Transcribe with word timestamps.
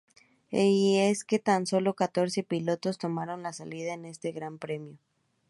Y 0.49 0.97
es 0.97 1.23
que 1.23 1.37
tan 1.37 1.67
solo 1.67 1.93
catorce 1.93 2.41
pilotos 2.41 2.97
tomaron 2.97 3.43
la 3.43 3.53
salida 3.53 3.93
en 3.93 4.05
este 4.05 4.31
Gran 4.31 4.57
Premio. 4.57 4.97